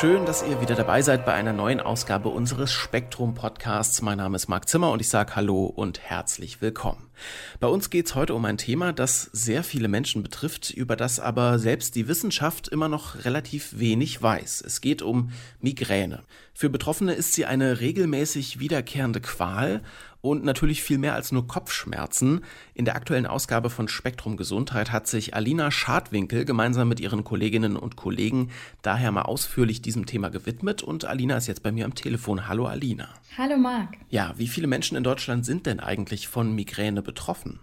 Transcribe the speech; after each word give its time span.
Schön, 0.00 0.26
dass 0.26 0.44
ihr 0.44 0.60
wieder 0.60 0.76
dabei 0.76 1.02
seid 1.02 1.26
bei 1.26 1.34
einer 1.34 1.52
neuen 1.52 1.80
Ausgabe 1.80 2.28
unseres 2.28 2.70
Spektrum 2.70 3.34
Podcasts. 3.34 4.00
Mein 4.00 4.18
Name 4.18 4.36
ist 4.36 4.46
Marc 4.46 4.68
Zimmer 4.68 4.92
und 4.92 5.00
ich 5.00 5.08
sage 5.08 5.34
Hallo 5.34 5.64
und 5.64 5.98
herzlich 5.98 6.62
willkommen. 6.62 7.10
Bei 7.58 7.66
uns 7.66 7.90
geht 7.90 8.06
es 8.06 8.14
heute 8.14 8.34
um 8.34 8.44
ein 8.44 8.58
Thema, 8.58 8.92
das 8.92 9.24
sehr 9.32 9.64
viele 9.64 9.88
Menschen 9.88 10.22
betrifft, 10.22 10.70
über 10.70 10.94
das 10.94 11.18
aber 11.18 11.58
selbst 11.58 11.96
die 11.96 12.06
Wissenschaft 12.06 12.68
immer 12.68 12.88
noch 12.88 13.24
relativ 13.24 13.80
wenig 13.80 14.22
weiß. 14.22 14.62
Es 14.64 14.80
geht 14.80 15.02
um 15.02 15.32
Migräne. 15.60 16.22
Für 16.54 16.70
Betroffene 16.70 17.14
ist 17.14 17.32
sie 17.32 17.46
eine 17.46 17.80
regelmäßig 17.80 18.60
wiederkehrende 18.60 19.20
Qual 19.20 19.82
und 20.30 20.44
natürlich 20.44 20.82
viel 20.82 20.98
mehr 20.98 21.14
als 21.14 21.32
nur 21.32 21.46
Kopfschmerzen. 21.46 22.44
In 22.74 22.84
der 22.84 22.96
aktuellen 22.96 23.26
Ausgabe 23.26 23.70
von 23.70 23.88
Spektrum 23.88 24.36
Gesundheit 24.36 24.92
hat 24.92 25.06
sich 25.06 25.34
Alina 25.34 25.70
Schadwinkel 25.70 26.44
gemeinsam 26.44 26.88
mit 26.88 27.00
ihren 27.00 27.24
Kolleginnen 27.24 27.76
und 27.76 27.96
Kollegen 27.96 28.50
daher 28.82 29.12
mal 29.12 29.22
ausführlich 29.22 29.82
diesem 29.82 30.06
Thema 30.06 30.28
gewidmet 30.28 30.82
und 30.82 31.04
Alina 31.04 31.36
ist 31.36 31.46
jetzt 31.46 31.62
bei 31.62 31.72
mir 31.72 31.84
am 31.84 31.94
Telefon. 31.94 32.48
Hallo 32.48 32.66
Alina. 32.66 33.08
Hallo 33.36 33.56
Marc. 33.56 33.96
Ja, 34.10 34.34
wie 34.36 34.48
viele 34.48 34.66
Menschen 34.66 34.96
in 34.96 35.04
Deutschland 35.04 35.44
sind 35.44 35.66
denn 35.66 35.80
eigentlich 35.80 36.28
von 36.28 36.54
Migräne 36.54 37.02
betroffen? 37.02 37.60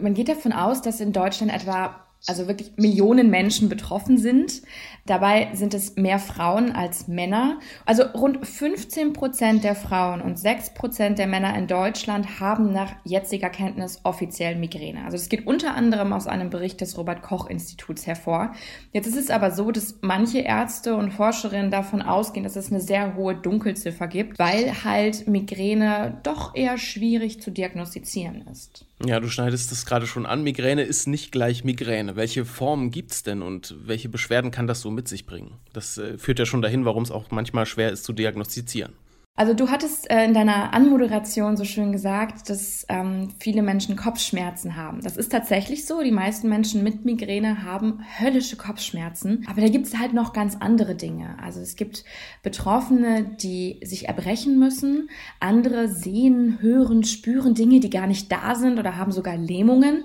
Man 0.00 0.14
geht 0.14 0.28
davon 0.28 0.52
aus, 0.52 0.82
dass 0.82 1.00
in 1.00 1.12
Deutschland 1.12 1.52
etwa 1.52 2.06
also 2.26 2.46
wirklich 2.46 2.72
Millionen 2.76 3.30
Menschen 3.30 3.68
betroffen 3.68 4.16
sind. 4.16 4.62
Dabei 5.06 5.48
sind 5.54 5.74
es 5.74 5.96
mehr 5.96 6.20
Frauen 6.20 6.70
als 6.70 7.08
Männer. 7.08 7.58
Also 7.84 8.04
rund 8.04 8.46
15 8.46 9.12
Prozent 9.12 9.64
der 9.64 9.74
Frauen 9.74 10.20
und 10.20 10.38
6 10.38 10.74
Prozent 10.74 11.18
der 11.18 11.26
Männer 11.26 11.56
in 11.58 11.66
Deutschland 11.66 12.38
haben 12.38 12.72
nach 12.72 12.92
jetziger 13.04 13.50
Kenntnis 13.50 14.00
offiziell 14.04 14.54
Migräne. 14.54 15.04
Also 15.04 15.16
es 15.16 15.28
geht 15.28 15.46
unter 15.46 15.74
anderem 15.74 16.12
aus 16.12 16.28
einem 16.28 16.50
Bericht 16.50 16.80
des 16.80 16.96
Robert 16.96 17.22
Koch 17.22 17.48
Instituts 17.48 18.06
hervor. 18.06 18.52
Jetzt 18.92 19.08
ist 19.08 19.16
es 19.16 19.30
aber 19.30 19.50
so, 19.50 19.72
dass 19.72 19.98
manche 20.02 20.38
Ärzte 20.38 20.94
und 20.94 21.10
Forscherinnen 21.12 21.72
davon 21.72 22.02
ausgehen, 22.02 22.44
dass 22.44 22.54
es 22.54 22.70
eine 22.70 22.80
sehr 22.80 23.16
hohe 23.16 23.34
Dunkelziffer 23.34 24.06
gibt, 24.06 24.38
weil 24.38 24.84
halt 24.84 25.26
Migräne 25.26 26.20
doch 26.22 26.54
eher 26.54 26.78
schwierig 26.78 27.42
zu 27.42 27.50
diagnostizieren 27.50 28.46
ist. 28.52 28.86
Ja, 29.04 29.18
du 29.20 29.28
schneidest 29.28 29.72
es 29.72 29.84
gerade 29.84 30.06
schon 30.06 30.26
an. 30.26 30.42
Migräne 30.42 30.82
ist 30.82 31.06
nicht 31.06 31.32
gleich 31.32 31.64
Migräne. 31.64 32.14
Welche 32.16 32.44
Formen 32.44 32.90
gibt 32.90 33.12
es 33.12 33.22
denn 33.22 33.42
und 33.42 33.74
welche 33.84 34.08
Beschwerden 34.08 34.50
kann 34.50 34.66
das 34.66 34.80
so 34.80 34.90
mit 34.90 35.08
sich 35.08 35.26
bringen? 35.26 35.54
Das 35.72 35.98
äh, 35.98 36.18
führt 36.18 36.38
ja 36.38 36.46
schon 36.46 36.62
dahin, 36.62 36.84
warum 36.84 37.02
es 37.02 37.10
auch 37.10 37.30
manchmal 37.30 37.66
schwer 37.66 37.90
ist 37.90 38.04
zu 38.04 38.12
diagnostizieren. 38.12 38.92
Also 39.34 39.54
du 39.54 39.70
hattest 39.70 40.10
äh, 40.10 40.26
in 40.26 40.34
deiner 40.34 40.74
Anmoderation 40.74 41.56
so 41.56 41.64
schön 41.64 41.90
gesagt, 41.90 42.50
dass 42.50 42.84
ähm, 42.90 43.30
viele 43.38 43.62
Menschen 43.62 43.96
Kopfschmerzen 43.96 44.76
haben. 44.76 45.00
Das 45.00 45.16
ist 45.16 45.32
tatsächlich 45.32 45.86
so. 45.86 46.02
Die 46.02 46.10
meisten 46.10 46.50
Menschen 46.50 46.82
mit 46.82 47.06
Migräne 47.06 47.64
haben 47.64 48.04
höllische 48.20 48.56
Kopfschmerzen. 48.56 49.46
Aber 49.48 49.62
da 49.62 49.68
gibt 49.68 49.86
es 49.86 49.98
halt 49.98 50.12
noch 50.12 50.34
ganz 50.34 50.58
andere 50.60 50.94
Dinge. 50.94 51.38
Also 51.42 51.60
es 51.60 51.76
gibt 51.76 52.04
Betroffene, 52.42 53.24
die 53.24 53.80
sich 53.82 54.06
erbrechen 54.06 54.58
müssen. 54.58 55.08
Andere 55.40 55.88
sehen, 55.88 56.58
hören, 56.60 57.02
spüren 57.02 57.54
Dinge, 57.54 57.80
die 57.80 57.90
gar 57.90 58.06
nicht 58.06 58.30
da 58.30 58.54
sind 58.54 58.78
oder 58.78 58.98
haben 58.98 59.12
sogar 59.12 59.38
Lähmungen. 59.38 60.04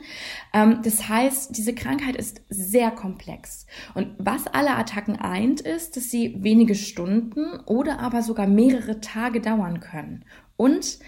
Ähm, 0.54 0.80
das 0.84 1.10
heißt, 1.10 1.58
diese 1.58 1.76
Krankheit 1.76 2.16
ist 2.16 2.44
sehr 2.48 2.92
komplex. 2.92 3.66
Und 3.94 4.08
was 4.20 4.48
alle 4.48 4.78
Attacken 4.78 5.18
eint, 5.18 5.60
ist, 5.60 5.98
dass 5.98 6.10
sie 6.10 6.34
wenige 6.40 6.76
Stunden 6.76 7.60
oder 7.66 8.00
aber 8.00 8.22
sogar 8.22 8.48
mehrere 8.48 9.02
Tage 9.02 9.17
dauern 9.42 9.80
können. 9.80 10.24
Und 10.56 11.00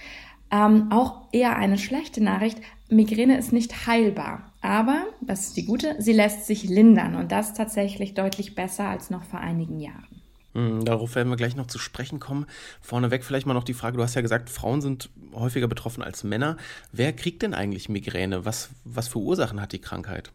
ähm, 0.51 0.91
auch 0.91 1.27
eher 1.31 1.57
eine 1.57 1.77
schlechte 1.77 2.23
Nachricht, 2.23 2.59
Migräne 2.89 3.37
ist 3.37 3.53
nicht 3.53 3.87
heilbar. 3.87 4.51
Aber, 4.61 5.05
das 5.21 5.47
ist 5.47 5.57
die 5.57 5.65
gute, 5.65 5.95
sie 5.99 6.13
lässt 6.13 6.45
sich 6.45 6.63
lindern 6.63 7.15
und 7.15 7.31
das 7.31 7.53
tatsächlich 7.53 8.13
deutlich 8.13 8.55
besser 8.55 8.87
als 8.87 9.09
noch 9.09 9.23
vor 9.23 9.39
einigen 9.39 9.79
Jahren. 9.79 10.21
Hm, 10.53 10.83
darauf 10.83 11.15
werden 11.15 11.29
wir 11.29 11.37
gleich 11.37 11.55
noch 11.55 11.67
zu 11.67 11.77
sprechen 11.77 12.19
kommen. 12.19 12.45
Vorneweg 12.81 13.23
vielleicht 13.23 13.45
mal 13.45 13.53
noch 13.53 13.63
die 13.63 13.75
Frage, 13.75 13.97
du 13.97 14.03
hast 14.03 14.15
ja 14.15 14.21
gesagt, 14.21 14.49
Frauen 14.49 14.81
sind 14.81 15.09
häufiger 15.33 15.67
betroffen 15.67 16.01
als 16.01 16.23
Männer. 16.23 16.57
Wer 16.91 17.13
kriegt 17.13 17.43
denn 17.43 17.53
eigentlich 17.53 17.87
Migräne? 17.87 18.45
Was, 18.45 18.69
was 18.83 19.07
für 19.07 19.19
Ursachen 19.19 19.61
hat 19.61 19.71
die 19.71 19.79
Krankheit? 19.79 20.31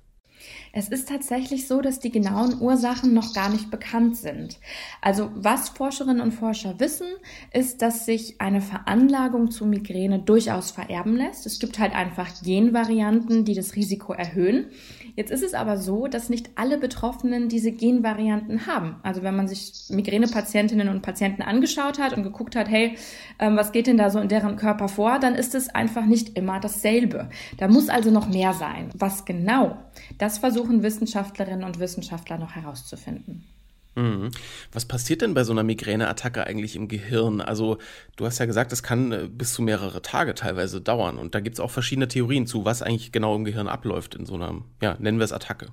Es 0.72 0.88
ist 0.88 1.08
tatsächlich 1.08 1.68
so, 1.68 1.80
dass 1.80 2.00
die 2.00 2.10
genauen 2.10 2.60
Ursachen 2.60 3.14
noch 3.14 3.32
gar 3.32 3.48
nicht 3.48 3.70
bekannt 3.70 4.16
sind. 4.16 4.58
Also 5.00 5.30
was 5.34 5.68
Forscherinnen 5.68 6.20
und 6.20 6.32
Forscher 6.32 6.80
wissen, 6.80 7.06
ist, 7.52 7.82
dass 7.82 8.06
sich 8.06 8.40
eine 8.40 8.60
Veranlagung 8.60 9.50
zu 9.50 9.66
Migräne 9.66 10.18
durchaus 10.18 10.70
vererben 10.70 11.16
lässt. 11.16 11.46
Es 11.46 11.58
gibt 11.58 11.78
halt 11.78 11.94
einfach 11.94 12.42
Genvarianten, 12.42 13.44
die 13.44 13.54
das 13.54 13.76
Risiko 13.76 14.12
erhöhen. 14.12 14.66
Jetzt 15.16 15.30
ist 15.30 15.44
es 15.44 15.54
aber 15.54 15.76
so, 15.76 16.08
dass 16.08 16.28
nicht 16.28 16.50
alle 16.56 16.76
Betroffenen 16.76 17.48
diese 17.48 17.70
Genvarianten 17.70 18.66
haben. 18.66 18.96
Also 19.04 19.22
wenn 19.22 19.36
man 19.36 19.46
sich 19.46 19.72
Migränepatientinnen 19.88 20.88
und 20.88 21.02
Patienten 21.02 21.42
angeschaut 21.42 22.00
hat 22.00 22.16
und 22.16 22.24
geguckt 22.24 22.56
hat, 22.56 22.68
hey, 22.68 22.96
ähm, 23.38 23.56
was 23.56 23.70
geht 23.70 23.86
denn 23.86 23.96
da 23.96 24.10
so 24.10 24.18
in 24.18 24.28
deren 24.28 24.56
Körper 24.56 24.88
vor, 24.88 25.20
dann 25.20 25.36
ist 25.36 25.54
es 25.54 25.68
einfach 25.68 26.04
nicht 26.04 26.36
immer 26.36 26.58
dasselbe. 26.58 27.28
Da 27.58 27.68
muss 27.68 27.88
also 27.88 28.10
noch 28.10 28.28
mehr 28.28 28.54
sein. 28.54 28.90
Was 28.94 29.24
genau? 29.24 29.76
Das 30.18 30.33
versuchen 30.38 30.82
Wissenschaftlerinnen 30.82 31.64
und 31.64 31.78
Wissenschaftler 31.78 32.38
noch 32.38 32.54
herauszufinden. 32.54 33.44
Mhm. 33.96 34.30
Was 34.72 34.86
passiert 34.86 35.22
denn 35.22 35.34
bei 35.34 35.44
so 35.44 35.52
einer 35.52 35.62
Migräneattacke 35.62 36.44
eigentlich 36.46 36.74
im 36.76 36.88
Gehirn? 36.88 37.40
Also, 37.40 37.78
du 38.16 38.26
hast 38.26 38.38
ja 38.38 38.46
gesagt, 38.46 38.72
es 38.72 38.82
kann 38.82 39.12
äh, 39.12 39.28
bis 39.30 39.54
zu 39.54 39.62
mehrere 39.62 40.02
Tage 40.02 40.34
teilweise 40.34 40.80
dauern. 40.80 41.16
Und 41.16 41.34
da 41.34 41.40
gibt 41.40 41.54
es 41.54 41.60
auch 41.60 41.70
verschiedene 41.70 42.08
Theorien 42.08 42.46
zu, 42.46 42.64
was 42.64 42.82
eigentlich 42.82 43.12
genau 43.12 43.36
im 43.36 43.44
Gehirn 43.44 43.68
abläuft 43.68 44.14
in 44.14 44.26
so 44.26 44.34
einer, 44.34 44.62
ja, 44.82 44.96
nennen 44.98 45.18
wir 45.18 45.24
es 45.24 45.32
Attacke. 45.32 45.68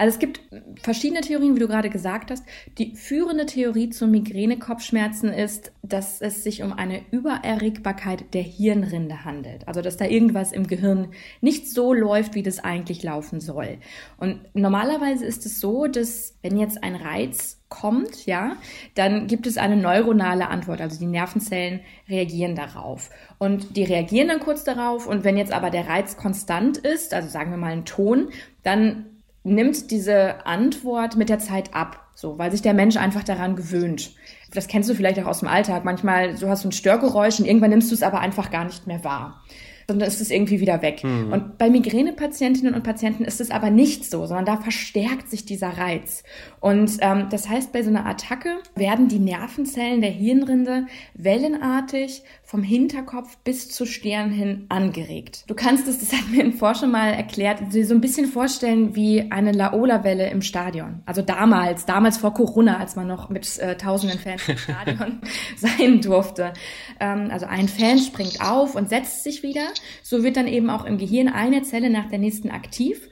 Also 0.00 0.14
es 0.14 0.18
gibt 0.18 0.40
verschiedene 0.80 1.20
Theorien, 1.20 1.54
wie 1.54 1.60
du 1.60 1.68
gerade 1.68 1.90
gesagt 1.90 2.30
hast. 2.30 2.42
Die 2.78 2.96
führende 2.96 3.44
Theorie 3.44 3.90
zu 3.90 4.06
Migränekopfschmerzen 4.06 5.28
ist, 5.30 5.72
dass 5.82 6.22
es 6.22 6.42
sich 6.42 6.62
um 6.62 6.72
eine 6.72 7.02
Übererregbarkeit 7.10 8.32
der 8.32 8.40
Hirnrinde 8.40 9.26
handelt. 9.26 9.68
Also 9.68 9.82
dass 9.82 9.98
da 9.98 10.06
irgendwas 10.06 10.52
im 10.52 10.66
Gehirn 10.66 11.08
nicht 11.42 11.68
so 11.68 11.92
läuft, 11.92 12.34
wie 12.34 12.42
das 12.42 12.60
eigentlich 12.60 13.02
laufen 13.02 13.40
soll. 13.40 13.76
Und 14.16 14.40
normalerweise 14.54 15.26
ist 15.26 15.44
es 15.44 15.60
so, 15.60 15.86
dass 15.86 16.34
wenn 16.40 16.56
jetzt 16.56 16.82
ein 16.82 16.96
Reiz 16.96 17.60
kommt, 17.68 18.24
ja, 18.24 18.56
dann 18.94 19.26
gibt 19.26 19.46
es 19.46 19.58
eine 19.58 19.76
neuronale 19.76 20.48
Antwort. 20.48 20.80
Also 20.80 20.98
die 20.98 21.06
Nervenzellen 21.06 21.80
reagieren 22.08 22.54
darauf. 22.54 23.10
Und 23.36 23.76
die 23.76 23.84
reagieren 23.84 24.28
dann 24.28 24.40
kurz 24.40 24.64
darauf. 24.64 25.06
Und 25.06 25.24
wenn 25.24 25.36
jetzt 25.36 25.52
aber 25.52 25.68
der 25.68 25.88
Reiz 25.88 26.16
konstant 26.16 26.78
ist, 26.78 27.12
also 27.12 27.28
sagen 27.28 27.50
wir 27.50 27.58
mal 27.58 27.72
ein 27.72 27.84
Ton, 27.84 28.30
dann 28.62 29.09
nimmt 29.42 29.90
diese 29.90 30.46
Antwort 30.46 31.16
mit 31.16 31.28
der 31.28 31.38
Zeit 31.38 31.74
ab, 31.74 32.06
so, 32.14 32.38
weil 32.38 32.50
sich 32.50 32.62
der 32.62 32.74
Mensch 32.74 32.96
einfach 32.96 33.24
daran 33.24 33.56
gewöhnt. 33.56 34.14
Das 34.52 34.66
kennst 34.66 34.90
du 34.90 34.94
vielleicht 34.94 35.18
auch 35.20 35.26
aus 35.26 35.40
dem 35.40 35.48
Alltag. 35.48 35.84
Manchmal, 35.84 36.34
du 36.34 36.48
hast 36.48 36.62
so 36.62 36.68
ein 36.68 36.72
Störgeräusch 36.72 37.38
und 37.38 37.46
irgendwann 37.46 37.70
nimmst 37.70 37.90
du 37.90 37.94
es 37.94 38.02
aber 38.02 38.20
einfach 38.20 38.50
gar 38.50 38.64
nicht 38.64 38.86
mehr 38.86 39.04
wahr 39.04 39.42
sondern 39.90 40.06
ist 40.06 40.20
es 40.20 40.30
irgendwie 40.30 40.60
wieder 40.60 40.82
weg. 40.82 41.02
Mhm. 41.02 41.32
Und 41.32 41.58
bei 41.58 41.68
Migränepatientinnen 41.68 42.74
und 42.74 42.84
Patienten 42.84 43.24
ist 43.24 43.40
es 43.40 43.50
aber 43.50 43.70
nicht 43.70 44.08
so, 44.08 44.24
sondern 44.24 44.44
da 44.44 44.56
verstärkt 44.56 45.28
sich 45.28 45.44
dieser 45.44 45.78
Reiz. 45.78 46.22
Und 46.60 46.98
ähm, 47.00 47.26
das 47.30 47.48
heißt, 47.48 47.72
bei 47.72 47.82
so 47.82 47.90
einer 47.90 48.06
Attacke 48.06 48.58
werden 48.76 49.08
die 49.08 49.18
Nervenzellen 49.18 50.00
der 50.00 50.10
Hirnrinde 50.10 50.86
wellenartig 51.14 52.22
vom 52.50 52.64
Hinterkopf 52.64 53.36
bis 53.44 53.68
zur 53.68 53.86
Stirn 53.86 54.32
hin 54.32 54.66
angeregt. 54.70 55.44
Du 55.46 55.54
kannst 55.54 55.86
es, 55.86 56.00
das 56.00 56.12
hat 56.12 56.30
mir 56.30 56.42
ein 56.42 56.52
Forscher 56.52 56.88
mal 56.88 57.12
erklärt, 57.12 57.72
dir 57.72 57.86
so 57.86 57.94
ein 57.94 58.00
bisschen 58.00 58.26
vorstellen 58.26 58.96
wie 58.96 59.30
eine 59.30 59.52
Laola-Welle 59.52 60.28
im 60.30 60.42
Stadion. 60.42 61.00
Also 61.06 61.22
damals, 61.22 61.86
damals 61.86 62.18
vor 62.18 62.34
Corona, 62.34 62.78
als 62.78 62.96
man 62.96 63.06
noch 63.06 63.30
mit 63.30 63.56
äh, 63.60 63.76
tausenden 63.76 64.18
Fans 64.18 64.48
im 64.48 64.58
Stadion 64.58 65.20
sein 65.56 66.00
durfte. 66.00 66.52
Ähm, 66.98 67.28
also 67.30 67.46
ein 67.46 67.68
Fan 67.68 68.00
springt 68.00 68.40
auf 68.40 68.74
und 68.74 68.88
setzt 68.88 69.22
sich 69.22 69.44
wieder 69.44 69.68
so 70.02 70.24
wird 70.24 70.36
dann 70.36 70.48
eben 70.48 70.70
auch 70.70 70.84
im 70.84 70.98
Gehirn 70.98 71.28
eine 71.28 71.62
Zelle 71.62 71.88
nach 71.88 72.08
der 72.08 72.18
nächsten 72.18 72.50
aktiv 72.50 73.08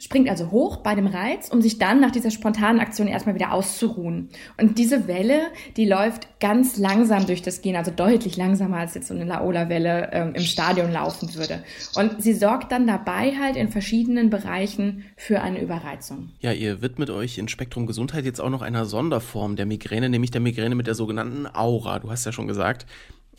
springt 0.00 0.28
also 0.28 0.50
hoch 0.50 0.78
bei 0.78 0.94
dem 0.94 1.06
Reiz, 1.06 1.48
um 1.50 1.60
sich 1.60 1.78
dann 1.78 2.00
nach 2.00 2.10
dieser 2.10 2.30
spontanen 2.30 2.80
Aktion 2.80 3.06
erstmal 3.06 3.34
wieder 3.34 3.52
auszuruhen. 3.52 4.30
Und 4.58 4.78
diese 4.78 5.06
Welle, 5.06 5.42
die 5.76 5.84
läuft 5.84 6.40
ganz 6.40 6.78
langsam 6.78 7.26
durch 7.26 7.42
das 7.42 7.60
Gehirn, 7.60 7.76
also 7.76 7.90
deutlich 7.90 8.36
langsamer 8.36 8.78
als 8.78 8.94
jetzt 8.94 9.08
so 9.08 9.14
eine 9.14 9.24
Laola-Welle 9.24 10.10
ähm, 10.12 10.34
im 10.34 10.42
Stadion 10.42 10.90
laufen 10.90 11.34
würde. 11.34 11.62
Und 11.94 12.22
sie 12.22 12.32
sorgt 12.32 12.72
dann 12.72 12.86
dabei 12.86 13.36
halt 13.38 13.56
in 13.56 13.68
verschiedenen 13.68 14.30
Bereichen 14.30 15.04
für 15.16 15.42
eine 15.42 15.60
Überreizung. 15.60 16.30
Ja, 16.40 16.52
ihr 16.52 16.80
widmet 16.80 17.10
euch 17.10 17.36
in 17.36 17.48
Spektrum 17.48 17.86
Gesundheit 17.86 18.24
jetzt 18.24 18.40
auch 18.40 18.50
noch 18.50 18.62
einer 18.62 18.86
Sonderform 18.86 19.56
der 19.56 19.66
Migräne, 19.66 20.08
nämlich 20.08 20.30
der 20.30 20.40
Migräne 20.40 20.74
mit 20.74 20.86
der 20.86 20.94
sogenannten 20.94 21.46
Aura. 21.46 21.98
Du 21.98 22.10
hast 22.10 22.24
ja 22.24 22.32
schon 22.32 22.48
gesagt, 22.48 22.86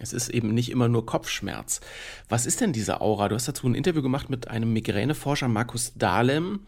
Es 0.01 0.13
ist 0.13 0.29
eben 0.29 0.53
nicht 0.53 0.71
immer 0.71 0.87
nur 0.87 1.05
Kopfschmerz. 1.05 1.81
Was 2.27 2.45
ist 2.45 2.61
denn 2.61 2.73
diese 2.73 3.01
Aura? 3.01 3.29
Du 3.29 3.35
hast 3.35 3.47
dazu 3.47 3.67
ein 3.67 3.75
Interview 3.75 4.01
gemacht 4.01 4.29
mit 4.29 4.47
einem 4.47 4.73
Migräneforscher 4.73 5.47
Markus 5.47 5.93
Dahlem. 5.95 6.61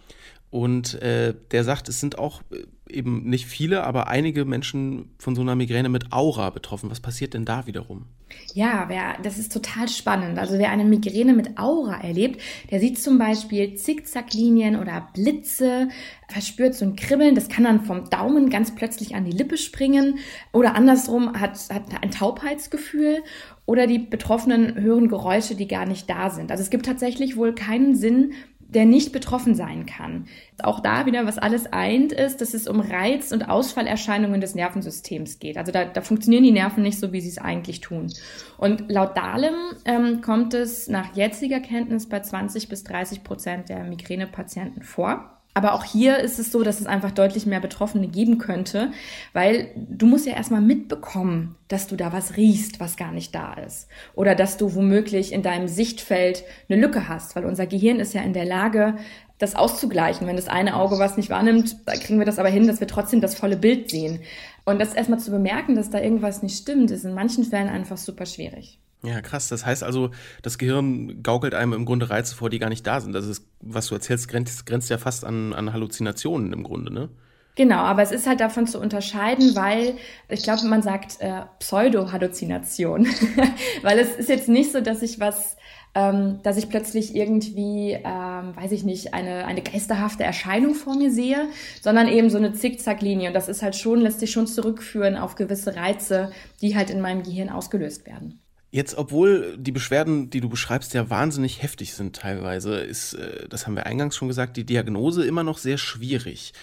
Und 0.53 1.01
äh, 1.01 1.33
der 1.50 1.63
sagt, 1.63 1.89
es 1.89 2.00
sind 2.00 2.19
auch 2.19 2.44
äh, 2.51 2.67
eben 2.88 3.27
nicht 3.27 3.47
viele, 3.47 3.85
aber 3.85 4.07
einige 4.07 4.45
Menschen 4.45 5.09
von 5.17 5.33
so 5.33 5.41
einer 5.41 5.55
Migräne 5.55 5.89
mit 5.89 6.13
Aura 6.13 6.51
betroffen. 6.51 6.91
Was 6.91 7.00
passiert 7.00 7.33
denn 7.33 7.44
da 7.44 7.65
wiederum? 7.65 8.05
Ja, 8.53 8.85
wer, 8.88 9.15
das 9.23 9.39
ist 9.39 9.51
total 9.51 9.89
spannend. 9.89 10.38
Also 10.38 10.59
wer 10.59 10.69
eine 10.69 10.85
Migräne 10.85 11.33
mit 11.33 11.57
Aura 11.57 12.01
erlebt, 12.01 12.39
der 12.69 12.79
sieht 12.79 13.01
zum 13.01 13.17
Beispiel 13.17 13.73
Zickzacklinien 13.73 14.75
oder 14.75 15.07
Blitze, 15.15 15.89
verspürt 16.27 16.75
so 16.75 16.85
ein 16.85 16.95
Kribbeln. 16.95 17.33
Das 17.33 17.49
kann 17.49 17.63
dann 17.63 17.85
vom 17.85 18.11
Daumen 18.11 18.51
ganz 18.51 18.75
plötzlich 18.75 19.15
an 19.15 19.25
die 19.25 19.31
Lippe 19.31 19.57
springen 19.57 20.19
oder 20.51 20.75
andersrum 20.75 21.39
hat, 21.39 21.57
hat 21.71 22.03
ein 22.03 22.11
Taubheitsgefühl 22.11 23.23
oder 23.65 23.88
die 23.88 23.99
Betroffenen 23.99 24.75
hören 24.75 25.07
Geräusche, 25.07 25.56
die 25.56 25.67
gar 25.67 25.85
nicht 25.88 26.09
da 26.09 26.29
sind. 26.29 26.51
Also 26.51 26.61
es 26.61 26.69
gibt 26.69 26.85
tatsächlich 26.85 27.38
wohl 27.38 27.56
keinen 27.56 27.95
Sinn, 27.95 28.33
der 28.69 28.86
nicht 28.86 29.12
betroffen 29.12 29.56
sein 29.56 29.86
kann. 29.86 30.25
Auch 30.62 30.80
da 30.80 31.06
wieder, 31.06 31.25
was 31.25 31.38
alles 31.38 31.71
eint, 31.71 32.12
ist, 32.12 32.42
dass 32.42 32.54
es 32.54 32.68
um 32.68 32.80
Reiz- 32.80 33.31
und 33.31 33.50
Ausfallerscheinungen 33.50 34.42
des 34.42 34.56
Nervensystems 34.56 35.39
geht. 35.39 35.57
Also 35.57 35.71
da, 35.71 35.86
da 35.86 36.01
funktionieren 36.01 36.44
die 36.44 36.51
Nerven 36.51 36.83
nicht 36.83 37.00
so, 37.00 37.12
wie 37.12 37.21
sie 37.21 37.30
es 37.30 37.38
eigentlich 37.38 37.81
tun. 37.81 38.12
Und 38.57 38.92
laut 38.92 39.18
Dahlem 39.18 39.56
ähm, 39.86 40.21
kommt 40.21 40.54
es 40.54 40.88
nach 40.88 41.15
jetziger 41.15 41.60
Kenntnis 41.60 42.07
bei 42.07 42.19
20 42.19 42.69
bis 42.69 42.83
30 42.83 43.24
Prozent 43.24 43.69
der 43.69 43.83
Migränepatienten 43.83 44.83
vor. 44.83 45.32
Aber 45.53 45.73
auch 45.73 45.83
hier 45.83 46.17
ist 46.17 46.39
es 46.39 46.51
so, 46.51 46.63
dass 46.63 46.79
es 46.79 46.88
einfach 46.88 47.11
deutlich 47.11 47.45
mehr 47.45 47.59
Betroffene 47.59 48.07
geben 48.07 48.39
könnte, 48.39 48.91
weil 49.33 49.69
du 49.75 50.07
musst 50.07 50.25
ja 50.25 50.33
erstmal 50.33 50.61
mitbekommen, 50.61 51.55
dass 51.67 51.88
du 51.88 51.95
da 51.95 52.11
was 52.11 52.38
riechst, 52.38 52.79
was 52.79 52.97
gar 52.97 53.11
nicht 53.11 53.35
da 53.35 53.53
ist. 53.53 53.88
Oder 54.15 54.33
dass 54.33 54.57
du 54.57 54.73
womöglich 54.73 55.31
in 55.31 55.44
deinem 55.44 55.67
Sichtfeld 55.67 56.44
eine 56.69 56.81
Lücke 56.81 57.07
hast, 57.07 57.35
weil 57.35 57.45
unser 57.45 57.67
Gehirn 57.67 58.00
ist 58.00 58.13
ja 58.13 58.21
in 58.21 58.33
der 58.33 58.45
Lage, 58.45 58.95
das 59.38 59.55
auszugleichen. 59.55 60.25
Wenn 60.25 60.38
das 60.38 60.47
eine 60.47 60.75
Auge 60.75 60.97
was 60.97 61.17
nicht 61.17 61.29
wahrnimmt, 61.29 61.77
dann 61.85 61.99
kriegen 61.99 62.19
wir 62.19 62.25
das 62.25 62.39
aber 62.39 62.49
hin, 62.49 62.65
dass 62.65 62.79
wir 62.79 62.88
trotzdem 62.88 63.21
das 63.21 63.35
volle 63.35 63.57
Bild 63.57 63.91
sehen. 63.91 64.21
Und 64.65 64.79
das 64.79 64.94
erstmal 64.94 65.19
zu 65.19 65.31
bemerken, 65.31 65.75
dass 65.75 65.89
da 65.89 65.99
irgendwas 65.99 66.41
nicht 66.41 66.57
stimmt, 66.57 66.89
ist 66.89 67.06
in 67.06 67.13
manchen 67.13 67.44
Fällen 67.44 67.69
einfach 67.69 67.97
super 67.97 68.25
schwierig. 68.25 68.79
Ja, 69.05 69.21
krass. 69.21 69.50
Das 69.50 69.65
heißt 69.65 69.83
also, 69.83 70.11
das 70.41 70.57
Gehirn 70.57 71.21
gaukelt 71.23 71.53
einem 71.53 71.73
im 71.73 71.85
Grunde 71.85 72.09
Reize 72.09 72.35
vor, 72.35 72.50
die 72.50 72.59
gar 72.59 72.69
nicht 72.69 72.88
da 72.88 73.01
sind. 73.01 73.13
Das 73.13 73.27
ist, 73.27 73.45
was 73.59 73.88
du 73.88 73.95
erzählst, 73.95 74.29
grenzt, 74.29 74.65
grenzt 74.65 74.89
ja 74.89 74.97
fast 74.97 75.25
an, 75.25 75.53
an 75.53 75.73
Halluzinationen 75.73 76.53
im 76.53 76.63
Grunde, 76.63 76.91
ne? 76.91 77.09
Genau, 77.55 77.77
aber 77.77 78.01
es 78.01 78.11
ist 78.11 78.25
halt 78.25 78.39
davon 78.39 78.65
zu 78.65 78.79
unterscheiden, 78.79 79.55
weil 79.55 79.95
ich 80.27 80.41
glaube, 80.41 80.65
man 80.65 80.81
sagt 80.81 81.17
äh, 81.19 81.41
Pseudo-Halluzination. 81.59 83.07
weil 83.83 84.00
es 84.00 84.15
ist 84.15 84.29
jetzt 84.29 84.50
nicht 84.50 84.71
so, 84.71 84.81
dass 84.81 85.03
ich 85.03 85.19
was, 85.19 85.56
ähm, 85.94 86.39
dass 86.41 86.57
ich 86.57 86.69
plötzlich 86.69 87.15
irgendwie, 87.15 87.91
ähm, 87.91 88.56
weiß 88.56 88.71
ich 88.71 88.83
nicht, 88.83 89.13
eine, 89.13 89.45
eine 89.45 89.61
geisterhafte 89.61 90.23
Erscheinung 90.23 90.73
vor 90.73 90.95
mir 90.95 91.11
sehe, 91.11 91.49
sondern 91.79 92.07
eben 92.07 92.31
so 92.31 92.38
eine 92.38 92.53
Zickzacklinie. 92.53 93.27
Und 93.27 93.35
das 93.35 93.49
ist 93.49 93.61
halt 93.61 93.75
schon, 93.75 94.01
lässt 94.01 94.21
sich 94.21 94.31
schon 94.31 94.47
zurückführen 94.47 95.15
auf 95.15 95.35
gewisse 95.35 95.75
Reize, 95.75 96.31
die 96.61 96.75
halt 96.75 96.89
in 96.89 97.01
meinem 97.01 97.21
Gehirn 97.21 97.49
ausgelöst 97.49 98.07
werden. 98.07 98.43
Jetzt, 98.73 98.97
obwohl 98.97 99.55
die 99.59 99.71
Beschwerden, 99.71 100.31
die 100.31 100.41
du 100.41 100.49
beschreibst, 100.49 100.95
ja 100.95 101.07
wahnsinnig 101.07 101.61
heftig 101.61 101.93
sind 101.93 102.15
teilweise, 102.15 102.77
ist, 102.77 103.13
äh, 103.13 103.47
das 103.47 103.67
haben 103.67 103.75
wir 103.75 103.85
eingangs 103.85 104.15
schon 104.15 104.29
gesagt, 104.29 104.57
die 104.57 104.65
Diagnose 104.65 105.23
immer 105.27 105.43
noch 105.43 105.59
sehr 105.59 105.77
schwierig. 105.77 106.53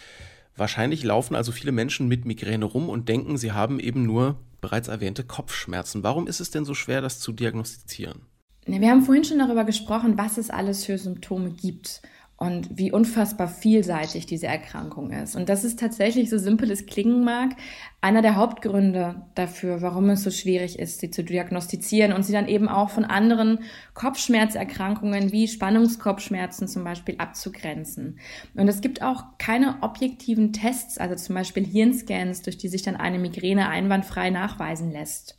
Wahrscheinlich 0.57 1.05
laufen 1.05 1.37
also 1.37 1.53
viele 1.53 1.71
Menschen 1.71 2.09
mit 2.09 2.25
Migräne 2.25 2.65
rum 2.65 2.89
und 2.89 3.09
denken, 3.09 3.39
sie 3.39 3.53
haben 3.53 3.79
eben 3.79 4.03
nur 4.03 4.41
bereits 4.61 4.89
erwähnte 4.89 5.23
Kopfschmerzen. 5.23 6.03
Warum 6.03 6.27
ist 6.27 6.41
es 6.41 6.51
denn 6.51 6.65
so 6.65 6.75
schwer, 6.75 7.01
das 7.01 7.21
zu 7.21 7.31
diagnostizieren? 7.31 8.23
Wir 8.67 8.91
haben 8.91 9.03
vorhin 9.03 9.23
schon 9.23 9.39
darüber 9.39 9.63
gesprochen, 9.63 10.19
was 10.19 10.37
es 10.37 10.51
alles 10.51 10.85
für 10.85 10.99
Symptome 10.99 11.51
gibt 11.51 12.03
und 12.41 12.79
wie 12.79 12.91
unfassbar 12.91 13.49
vielseitig 13.49 14.25
diese 14.25 14.47
Erkrankung 14.47 15.11
ist. 15.11 15.37
Und 15.37 15.51
das 15.51 15.63
ist 15.63 15.79
tatsächlich, 15.79 16.31
so 16.31 16.39
simpel 16.39 16.71
es 16.71 16.87
klingen 16.87 17.23
mag, 17.23 17.51
einer 18.01 18.23
der 18.23 18.37
Hauptgründe 18.37 19.27
dafür, 19.35 19.83
warum 19.83 20.09
es 20.09 20.23
so 20.23 20.31
schwierig 20.31 20.79
ist, 20.79 21.01
sie 21.01 21.11
zu 21.11 21.23
diagnostizieren 21.23 22.15
und 22.15 22.23
sie 22.25 22.33
dann 22.33 22.49
eben 22.49 22.67
auch 22.67 22.89
von 22.89 23.05
anderen 23.05 23.59
Kopfschmerzerkrankungen 23.93 25.33
wie 25.33 25.49
Spannungskopfschmerzen 25.49 26.67
zum 26.67 26.83
Beispiel 26.83 27.17
abzugrenzen. 27.19 28.19
Und 28.55 28.69
es 28.69 28.81
gibt 28.81 29.03
auch 29.03 29.25
keine 29.37 29.77
objektiven 29.83 30.55
Tests, 30.55 30.97
also 30.97 31.17
zum 31.17 31.35
Beispiel 31.35 31.67
Hirnscans, 31.67 32.41
durch 32.41 32.57
die 32.57 32.69
sich 32.69 32.81
dann 32.81 32.97
eine 32.97 33.19
Migräne 33.19 33.69
einwandfrei 33.69 34.31
nachweisen 34.31 34.91
lässt. 34.91 35.37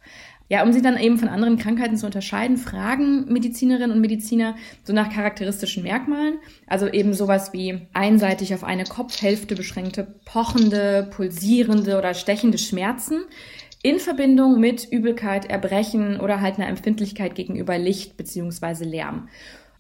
Ja, 0.52 0.64
um 0.64 0.74
sie 0.74 0.82
dann 0.82 0.98
eben 0.98 1.18
von 1.18 1.30
anderen 1.30 1.58
Krankheiten 1.58 1.96
zu 1.96 2.06
unterscheiden, 2.06 2.58
fragen 2.58 3.32
Medizinerinnen 3.32 3.94
und 3.94 4.02
Mediziner 4.02 4.58
so 4.84 4.92
nach 4.92 5.10
charakteristischen 5.10 5.82
Merkmalen. 5.82 6.40
Also 6.68 6.90
eben 6.90 7.14
sowas 7.14 7.54
wie 7.54 7.88
einseitig 7.94 8.54
auf 8.54 8.66
eine 8.66 8.84
Kopfhälfte 8.84 9.56
beschränkte, 9.56 10.06
pochende, 10.26 11.10
pulsierende 11.16 11.98
oder 11.98 12.14
stechende 12.14 12.58
Schmerzen 12.58 13.22
in 13.82 13.98
Verbindung 14.00 14.60
mit 14.60 14.92
Übelkeit, 14.92 15.50
Erbrechen 15.50 16.20
oder 16.20 16.42
halt 16.42 16.58
einer 16.58 16.68
Empfindlichkeit 16.68 17.34
gegenüber 17.36 17.78
Licht 17.78 18.18
beziehungsweise 18.18 18.84
Lärm. 18.84 19.30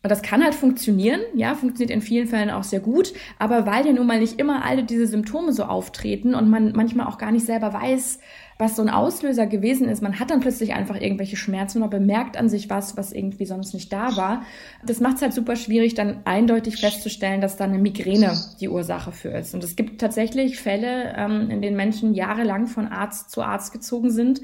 Und 0.03 0.09
das 0.09 0.23
kann 0.23 0.43
halt 0.43 0.55
funktionieren, 0.55 1.21
ja, 1.35 1.53
funktioniert 1.53 1.91
in 1.91 2.01
vielen 2.01 2.27
Fällen 2.27 2.49
auch 2.49 2.63
sehr 2.63 2.79
gut, 2.79 3.13
aber 3.37 3.67
weil 3.67 3.85
ja 3.85 3.93
nun 3.93 4.07
mal 4.07 4.19
nicht 4.19 4.39
immer 4.39 4.65
alle 4.65 4.83
diese 4.83 5.05
Symptome 5.05 5.53
so 5.53 5.63
auftreten 5.63 6.33
und 6.33 6.49
man 6.49 6.71
manchmal 6.73 7.05
auch 7.05 7.19
gar 7.19 7.31
nicht 7.31 7.45
selber 7.45 7.71
weiß, 7.71 8.17
was 8.57 8.75
so 8.75 8.81
ein 8.81 8.89
Auslöser 8.89 9.45
gewesen 9.45 9.87
ist. 9.87 10.01
Man 10.01 10.19
hat 10.19 10.31
dann 10.31 10.39
plötzlich 10.39 10.73
einfach 10.73 10.99
irgendwelche 10.99 11.35
Schmerzen 11.35 11.79
oder 11.79 11.89
bemerkt 11.89 12.35
an 12.35 12.49
sich 12.49 12.69
was, 12.69 12.97
was 12.97 13.11
irgendwie 13.11 13.45
sonst 13.45 13.75
nicht 13.75 13.93
da 13.93 14.15
war. 14.15 14.43
Das 14.83 14.99
macht 14.99 15.17
es 15.17 15.21
halt 15.21 15.33
super 15.33 15.55
schwierig, 15.55 15.93
dann 15.93 16.21
eindeutig 16.25 16.77
festzustellen, 16.77 17.41
dass 17.41 17.57
da 17.57 17.65
eine 17.65 17.77
Migräne 17.77 18.33
die 18.59 18.69
Ursache 18.69 19.11
für 19.11 19.29
ist. 19.29 19.53
Und 19.53 19.63
es 19.63 19.75
gibt 19.75 20.01
tatsächlich 20.01 20.59
Fälle, 20.59 21.13
ähm, 21.15 21.49
in 21.51 21.61
denen 21.61 21.75
Menschen 21.75 22.15
jahrelang 22.15 22.65
von 22.65 22.87
Arzt 22.87 23.29
zu 23.29 23.43
Arzt 23.43 23.71
gezogen 23.71 24.09
sind 24.09 24.41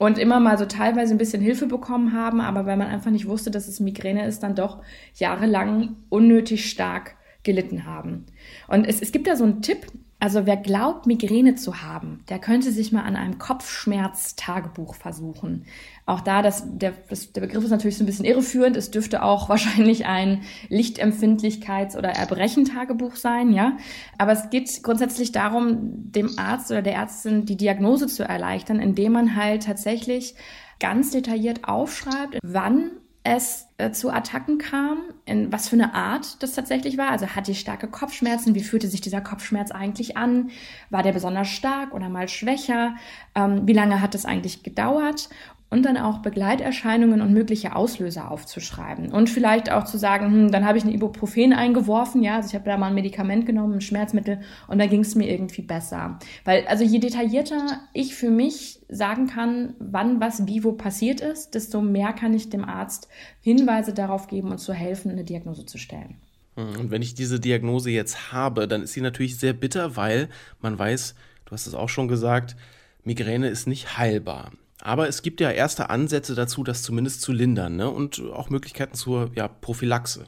und 0.00 0.16
immer 0.16 0.40
mal 0.40 0.56
so 0.56 0.64
teilweise 0.64 1.14
ein 1.14 1.18
bisschen 1.18 1.42
Hilfe 1.42 1.66
bekommen 1.66 2.14
haben, 2.14 2.40
aber 2.40 2.64
weil 2.64 2.78
man 2.78 2.88
einfach 2.88 3.10
nicht 3.10 3.28
wusste, 3.28 3.50
dass 3.50 3.68
es 3.68 3.80
Migräne 3.80 4.26
ist, 4.26 4.42
dann 4.42 4.54
doch 4.54 4.82
jahrelang 5.16 5.96
unnötig 6.08 6.70
stark 6.70 7.16
gelitten 7.42 7.84
haben. 7.84 8.24
Und 8.66 8.86
es, 8.86 9.02
es 9.02 9.12
gibt 9.12 9.26
da 9.26 9.36
so 9.36 9.44
einen 9.44 9.60
Tipp, 9.60 9.86
also 10.20 10.44
wer 10.44 10.58
glaubt, 10.58 11.06
Migräne 11.06 11.54
zu 11.54 11.82
haben, 11.82 12.22
der 12.28 12.38
könnte 12.38 12.72
sich 12.72 12.92
mal 12.92 13.04
an 13.04 13.16
einem 13.16 13.38
Kopfschmerz-Tagebuch 13.38 14.94
versuchen. 14.94 15.64
Auch 16.04 16.20
da, 16.20 16.42
das, 16.42 16.64
der, 16.66 16.92
das, 17.08 17.32
der 17.32 17.40
Begriff 17.40 17.64
ist 17.64 17.70
natürlich 17.70 17.96
so 17.96 18.04
ein 18.04 18.06
bisschen 18.06 18.26
irreführend. 18.26 18.76
Es 18.76 18.90
dürfte 18.90 19.22
auch 19.22 19.48
wahrscheinlich 19.48 20.04
ein 20.04 20.42
Lichtempfindlichkeits- 20.68 21.96
oder 21.96 22.10
Erbrechen-Tagebuch 22.10 23.16
sein, 23.16 23.52
ja. 23.52 23.78
Aber 24.18 24.32
es 24.32 24.50
geht 24.50 24.82
grundsätzlich 24.82 25.32
darum, 25.32 25.78
dem 26.12 26.38
Arzt 26.38 26.70
oder 26.70 26.82
der 26.82 26.96
Ärztin 26.96 27.46
die 27.46 27.56
Diagnose 27.56 28.06
zu 28.06 28.22
erleichtern, 28.22 28.78
indem 28.78 29.12
man 29.12 29.36
halt 29.36 29.64
tatsächlich 29.64 30.34
ganz 30.80 31.12
detailliert 31.12 31.66
aufschreibt, 31.66 32.38
wann 32.42 32.90
es 33.22 33.68
äh, 33.76 33.90
zu 33.90 34.10
Attacken 34.10 34.58
kam, 34.58 34.98
in 35.26 35.52
was 35.52 35.68
für 35.68 35.76
eine 35.76 35.94
Art 35.94 36.42
das 36.42 36.54
tatsächlich 36.54 36.96
war. 36.96 37.10
Also 37.10 37.28
hatte 37.28 37.50
ich 37.50 37.60
starke 37.60 37.86
Kopfschmerzen, 37.86 38.54
wie 38.54 38.62
fühlte 38.62 38.88
sich 38.88 39.00
dieser 39.02 39.20
Kopfschmerz 39.20 39.70
eigentlich 39.70 40.16
an? 40.16 40.50
War 40.88 41.02
der 41.02 41.12
besonders 41.12 41.48
stark 41.48 41.92
oder 41.92 42.08
mal 42.08 42.28
schwächer? 42.28 42.94
Ähm, 43.34 43.66
wie 43.66 43.74
lange 43.74 44.00
hat 44.00 44.14
es 44.14 44.24
eigentlich 44.24 44.62
gedauert? 44.62 45.28
Und 45.70 45.84
dann 45.84 45.96
auch 45.96 46.18
Begleiterscheinungen 46.18 47.22
und 47.22 47.32
mögliche 47.32 47.76
Auslöser 47.76 48.30
aufzuschreiben 48.30 49.12
und 49.12 49.30
vielleicht 49.30 49.70
auch 49.70 49.84
zu 49.84 49.98
sagen, 49.98 50.26
hm, 50.26 50.52
dann 50.52 50.66
habe 50.66 50.76
ich 50.76 50.84
ein 50.84 50.92
Ibuprofen 50.92 51.52
eingeworfen, 51.52 52.22
ja, 52.22 52.36
also 52.36 52.48
ich 52.48 52.54
habe 52.54 52.64
da 52.64 52.76
mal 52.76 52.88
ein 52.88 52.94
Medikament 52.94 53.46
genommen, 53.46 53.74
ein 53.74 53.80
Schmerzmittel 53.80 54.40
und 54.66 54.78
dann 54.78 54.90
ging 54.90 55.00
es 55.00 55.14
mir 55.14 55.30
irgendwie 55.30 55.62
besser. 55.62 56.18
Weil 56.44 56.66
also 56.66 56.84
je 56.84 56.98
detaillierter 56.98 57.80
ich 57.92 58.14
für 58.14 58.30
mich 58.30 58.80
sagen 58.88 59.28
kann, 59.28 59.74
wann 59.78 60.20
was 60.20 60.46
wie 60.46 60.64
wo 60.64 60.72
passiert 60.72 61.20
ist, 61.20 61.54
desto 61.54 61.80
mehr 61.80 62.12
kann 62.12 62.34
ich 62.34 62.50
dem 62.50 62.64
Arzt 62.64 63.08
Hinweise 63.40 63.94
darauf 63.94 64.26
geben 64.26 64.50
und 64.50 64.58
zu 64.58 64.74
helfen, 64.74 65.10
eine 65.12 65.24
Diagnose 65.24 65.64
zu 65.64 65.78
stellen. 65.78 66.16
Hm, 66.56 66.80
und 66.80 66.90
wenn 66.90 67.02
ich 67.02 67.14
diese 67.14 67.38
Diagnose 67.38 67.90
jetzt 67.90 68.32
habe, 68.32 68.66
dann 68.66 68.82
ist 68.82 68.92
sie 68.92 69.00
natürlich 69.00 69.38
sehr 69.38 69.52
bitter, 69.52 69.96
weil 69.96 70.28
man 70.60 70.76
weiß, 70.76 71.14
du 71.44 71.52
hast 71.52 71.68
es 71.68 71.74
auch 71.74 71.88
schon 71.88 72.08
gesagt, 72.08 72.56
Migräne 73.04 73.48
ist 73.48 73.66
nicht 73.66 73.96
heilbar. 73.96 74.50
Aber 74.82 75.08
es 75.08 75.22
gibt 75.22 75.40
ja 75.40 75.50
erste 75.50 75.90
Ansätze 75.90 76.34
dazu, 76.34 76.64
das 76.64 76.82
zumindest 76.82 77.22
zu 77.22 77.32
lindern 77.32 77.76
ne? 77.76 77.90
und 77.90 78.22
auch 78.32 78.50
Möglichkeiten 78.50 78.94
zur 78.94 79.30
ja, 79.34 79.48
Prophylaxe. 79.48 80.26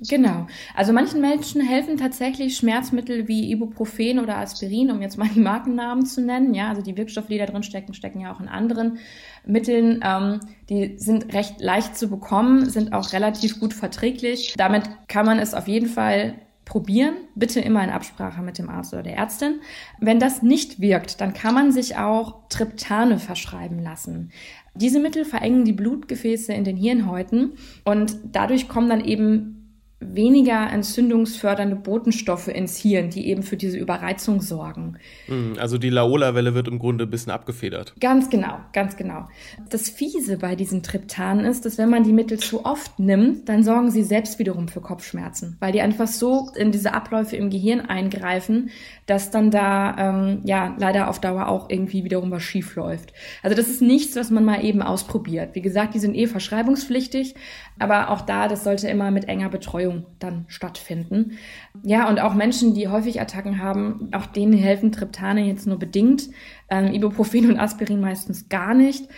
Genau. 0.00 0.48
Also 0.74 0.92
manchen 0.92 1.20
Menschen 1.20 1.60
helfen 1.60 1.96
tatsächlich 1.96 2.56
Schmerzmittel 2.56 3.28
wie 3.28 3.50
Ibuprofen 3.52 4.18
oder 4.18 4.38
Aspirin, 4.38 4.90
um 4.90 5.00
jetzt 5.00 5.16
mal 5.16 5.28
die 5.28 5.40
Markennamen 5.40 6.04
zu 6.04 6.20
nennen. 6.20 6.52
Ja, 6.52 6.68
also 6.68 6.82
die 6.82 6.96
Wirkstoffe, 6.96 7.28
die 7.28 7.38
da 7.38 7.46
drin 7.46 7.62
stecken, 7.62 7.94
stecken 7.94 8.20
ja 8.20 8.34
auch 8.34 8.40
in 8.40 8.48
anderen 8.48 8.98
Mitteln. 9.46 10.00
Ähm, 10.04 10.40
die 10.68 10.98
sind 10.98 11.32
recht 11.32 11.60
leicht 11.60 11.96
zu 11.96 12.08
bekommen, 12.08 12.68
sind 12.68 12.92
auch 12.92 13.12
relativ 13.12 13.60
gut 13.60 13.72
verträglich. 13.72 14.54
Damit 14.56 14.84
kann 15.06 15.26
man 15.26 15.38
es 15.38 15.54
auf 15.54 15.68
jeden 15.68 15.88
Fall 15.88 16.34
probieren, 16.64 17.14
bitte 17.34 17.60
immer 17.60 17.84
in 17.84 17.90
Absprache 17.90 18.42
mit 18.42 18.58
dem 18.58 18.70
Arzt 18.70 18.92
oder 18.92 19.02
der 19.02 19.16
Ärztin. 19.16 19.60
Wenn 20.00 20.18
das 20.18 20.42
nicht 20.42 20.80
wirkt, 20.80 21.20
dann 21.20 21.34
kann 21.34 21.54
man 21.54 21.72
sich 21.72 21.96
auch 21.96 22.48
Triptane 22.48 23.18
verschreiben 23.18 23.82
lassen. 23.82 24.30
Diese 24.74 24.98
Mittel 24.98 25.24
verengen 25.24 25.64
die 25.64 25.72
Blutgefäße 25.72 26.52
in 26.52 26.64
den 26.64 26.76
Hirnhäuten 26.76 27.52
und 27.84 28.16
dadurch 28.32 28.68
kommen 28.68 28.88
dann 28.88 29.04
eben 29.04 29.63
weniger 30.12 30.70
entzündungsfördernde 30.70 31.76
Botenstoffe 31.76 32.48
ins 32.48 32.76
Hirn, 32.76 33.10
die 33.10 33.28
eben 33.28 33.42
für 33.42 33.56
diese 33.56 33.78
Überreizung 33.78 34.40
sorgen. 34.40 34.96
Hm, 35.26 35.54
also 35.58 35.78
die 35.78 35.90
Laola-Welle 35.90 36.54
wird 36.54 36.68
im 36.68 36.78
Grunde 36.78 37.04
ein 37.04 37.10
bisschen 37.10 37.32
abgefedert. 37.32 37.94
Ganz 38.00 38.30
genau, 38.30 38.58
ganz 38.72 38.96
genau. 38.96 39.28
Das 39.70 39.88
Fiese 39.88 40.38
bei 40.38 40.56
diesen 40.56 40.82
Triptanen 40.82 41.44
ist, 41.44 41.64
dass 41.64 41.78
wenn 41.78 41.90
man 41.90 42.04
die 42.04 42.12
Mittel 42.12 42.38
zu 42.38 42.64
oft 42.64 42.98
nimmt, 42.98 43.48
dann 43.48 43.62
sorgen 43.62 43.90
sie 43.90 44.02
selbst 44.02 44.38
wiederum 44.38 44.68
für 44.68 44.80
Kopfschmerzen, 44.80 45.56
weil 45.60 45.72
die 45.72 45.80
einfach 45.80 46.08
so 46.08 46.50
in 46.56 46.72
diese 46.72 46.92
Abläufe 46.92 47.36
im 47.36 47.50
Gehirn 47.50 47.80
eingreifen, 47.80 48.70
dass 49.06 49.30
dann 49.30 49.50
da 49.50 49.96
ähm, 49.98 50.40
ja 50.44 50.74
leider 50.78 51.08
auf 51.08 51.20
Dauer 51.20 51.48
auch 51.48 51.70
irgendwie 51.70 52.04
wiederum 52.04 52.30
was 52.30 52.42
schief 52.42 52.74
läuft. 52.76 53.12
Also 53.42 53.56
das 53.56 53.68
ist 53.68 53.82
nichts, 53.82 54.16
was 54.16 54.30
man 54.30 54.44
mal 54.44 54.64
eben 54.64 54.82
ausprobiert. 54.82 55.54
Wie 55.54 55.62
gesagt, 55.62 55.94
die 55.94 55.98
sind 55.98 56.14
eh 56.14 56.26
verschreibungspflichtig, 56.26 57.34
aber 57.78 58.10
auch 58.10 58.22
da, 58.22 58.48
das 58.48 58.64
sollte 58.64 58.88
immer 58.88 59.10
mit 59.10 59.28
enger 59.28 59.48
Betreuung 59.48 59.93
dann 60.18 60.44
stattfinden. 60.48 61.38
Ja, 61.82 62.08
und 62.08 62.20
auch 62.20 62.34
Menschen, 62.34 62.74
die 62.74 62.88
häufig 62.88 63.20
Attacken 63.20 63.62
haben, 63.62 64.08
auch 64.12 64.26
denen 64.26 64.52
helfen 64.52 64.92
Triptane 64.92 65.46
jetzt 65.46 65.66
nur 65.66 65.78
bedingt. 65.78 66.28
Ähm, 66.68 66.92
Ibuprofen 66.92 67.50
und 67.50 67.58
Aspirin 67.58 68.00
meistens 68.00 68.48
gar 68.48 68.74
nicht. 68.74 69.08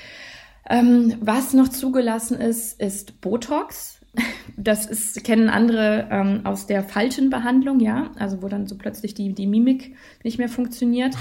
Ähm, 0.68 1.14
was 1.20 1.52
noch 1.52 1.68
zugelassen 1.68 2.38
ist, 2.38 2.80
ist 2.80 3.20
Botox. 3.20 4.00
Das 4.56 4.86
ist, 4.86 5.22
kennen 5.24 5.50
andere 5.50 6.08
ähm, 6.10 6.40
aus 6.44 6.66
der 6.66 6.82
Faltenbehandlung, 6.82 7.80
ja, 7.80 8.10
also 8.18 8.42
wo 8.42 8.48
dann 8.48 8.66
so 8.66 8.78
plötzlich 8.78 9.12
die, 9.14 9.34
die 9.34 9.46
Mimik 9.46 9.94
nicht 10.24 10.38
mehr 10.38 10.48
funktioniert. 10.48 11.14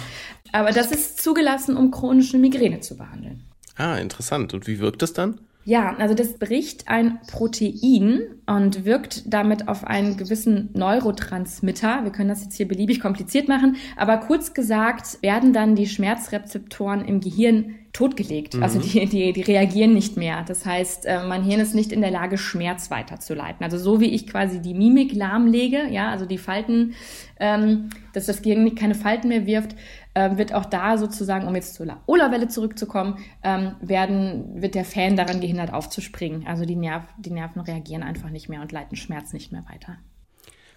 Aber 0.54 0.72
das 0.72 0.92
ist 0.92 1.22
zugelassen, 1.22 1.76
um 1.76 1.92
chronische 1.92 2.38
Migräne 2.38 2.80
zu 2.80 2.96
behandeln. 2.96 3.44
Ah, 3.76 3.98
interessant. 3.98 4.54
Und 4.54 4.68
wie 4.68 4.80
wirkt 4.80 5.02
das 5.02 5.12
dann? 5.12 5.42
Ja, 5.68 5.96
also 5.98 6.14
das 6.14 6.38
bricht 6.38 6.88
ein 6.88 7.20
Protein 7.26 8.22
und 8.46 8.86
wirkt 8.86 9.34
damit 9.34 9.68
auf 9.68 9.84
einen 9.84 10.16
gewissen 10.16 10.70
Neurotransmitter. 10.74 12.04
Wir 12.04 12.12
können 12.12 12.30
das 12.30 12.44
jetzt 12.44 12.56
hier 12.56 12.68
beliebig 12.68 13.00
kompliziert 13.00 13.48
machen, 13.48 13.76
aber 13.98 14.18
kurz 14.18 14.54
gesagt 14.54 15.18
werden 15.24 15.54
dann 15.54 15.76
die 15.76 15.88
Schmerzrezeptoren 15.88 17.04
im 17.04 17.20
Gehirn 17.20 17.80
totgelegt. 17.94 18.54
Mhm. 18.54 18.64
Also 18.64 18.80
die, 18.80 19.08
die, 19.08 19.34
die 19.34 19.42
reagieren 19.42 19.96
nicht 19.96 20.18
mehr. 20.18 20.44
Das 20.48 20.68
heißt, 20.68 21.08
äh, 21.08 21.26
mein 21.26 21.42
Hirn 21.44 21.62
ist 21.62 21.74
nicht 21.74 21.92
in 21.92 22.02
der 22.02 22.12
Lage, 22.12 22.38
Schmerz 22.38 22.92
weiterzuleiten. 22.92 23.64
Also 23.64 23.80
so 23.80 24.00
wie 24.00 24.12
ich 24.12 24.28
quasi 24.28 24.62
die 24.62 24.76
Mimik 24.76 25.16
lahmlege, 25.16 25.88
ja, 25.90 26.12
also 26.12 26.28
die 26.28 26.38
Falten, 26.38 26.94
ähm, 27.40 27.90
dass 28.14 28.28
das 28.28 28.44
Gehirn 28.44 28.76
keine 28.76 28.94
Falten 28.94 29.30
mehr 29.30 29.48
wirft, 29.48 29.76
äh, 30.16 30.38
wird 30.38 30.54
auch 30.54 30.66
da 30.66 30.98
sozusagen, 30.98 31.48
um 31.48 31.54
jetzt 31.56 31.76
zur 31.76 31.86
Laola-Welle 31.86 32.48
zurückzukommen, 32.48 33.20
ähm, 33.44 33.76
werden, 33.82 34.62
wird 34.62 34.74
der 34.74 34.86
Fan 34.86 35.16
daran 35.16 35.42
gehindert 35.42 35.72
aufzuspringen. 35.72 36.48
Also 36.48 36.66
die, 36.66 36.76
Nerv, 36.76 37.04
die 37.20 37.32
Nerven 37.32 37.62
reagieren 37.62 38.02
einfach 38.02 38.30
nicht 38.30 38.50
mehr 38.50 38.62
und 38.62 38.72
leiten 38.72 38.96
Schmerz 38.96 39.34
nicht 39.34 39.52
mehr 39.52 39.66
weiter. 39.70 39.98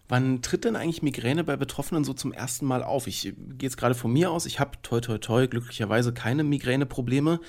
Wann 0.08 0.40
tritt 0.40 0.64
denn 0.64 0.74
eigentlich 0.74 1.02
Migräne 1.02 1.44
bei 1.44 1.56
Betroffenen 1.56 2.02
so 2.02 2.14
zum 2.14 2.32
ersten 2.32 2.66
Mal 2.66 2.82
auf? 2.82 3.06
Ich 3.06 3.22
gehe 3.22 3.34
jetzt 3.60 3.76
gerade 3.76 3.94
von 3.94 4.12
mir 4.12 4.30
aus, 4.30 4.46
ich 4.46 4.58
habe 4.58 4.72
toi 4.82 5.00
toi 5.00 5.18
toi 5.18 5.46
glücklicherweise 5.46 6.12
keine 6.12 6.44
Migräneprobleme. 6.44 7.40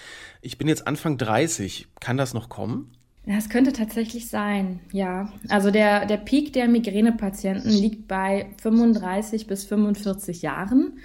Ich 0.42 0.58
bin 0.58 0.68
jetzt 0.68 0.86
Anfang 0.86 1.18
30. 1.18 1.88
Kann 2.00 2.18
das 2.18 2.34
noch 2.34 2.50
kommen? 2.50 2.92
Das 3.26 3.50
könnte 3.50 3.74
tatsächlich 3.74 4.28
sein, 4.28 4.80
ja. 4.92 5.32
Also 5.50 5.72
der, 5.72 6.06
der 6.06 6.18
Peak 6.18 6.52
der 6.52 6.68
Migränepatienten 6.68 7.70
liegt 7.72 8.08
bei 8.08 8.48
35 8.62 9.46
bis 9.46 9.66
45 9.66 10.42
Jahren. 10.42 11.00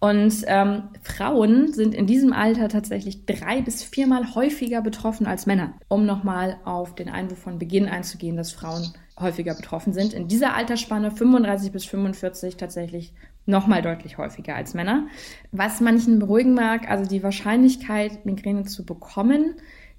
Und 0.00 0.44
ähm, 0.46 0.84
Frauen 1.02 1.74
sind 1.74 1.94
in 1.94 2.06
diesem 2.06 2.32
Alter 2.32 2.68
tatsächlich 2.68 3.26
drei 3.26 3.60
bis 3.60 3.82
viermal 3.82 4.34
häufiger 4.34 4.80
betroffen 4.80 5.26
als 5.26 5.44
Männer. 5.44 5.74
Um 5.88 6.06
nochmal 6.06 6.56
auf 6.64 6.94
den 6.94 7.10
Einwurf 7.10 7.38
von 7.38 7.58
Beginn 7.58 7.86
einzugehen, 7.86 8.36
dass 8.36 8.50
Frauen 8.50 8.94
häufiger 9.18 9.54
betroffen 9.54 9.92
sind. 9.92 10.14
In 10.14 10.26
dieser 10.26 10.54
Altersspanne 10.54 11.10
35 11.10 11.70
bis 11.70 11.84
45 11.84 12.56
tatsächlich 12.56 13.12
nochmal 13.44 13.82
deutlich 13.82 14.16
häufiger 14.16 14.54
als 14.54 14.72
Männer. 14.72 15.06
Was 15.52 15.82
manchen 15.82 16.18
beruhigen 16.18 16.54
mag, 16.54 16.90
also 16.90 17.08
die 17.08 17.22
Wahrscheinlichkeit, 17.22 18.24
Migräne 18.24 18.64
zu 18.64 18.86
bekommen, 18.86 19.56